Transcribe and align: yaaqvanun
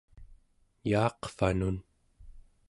yaaqvanun 0.89 1.77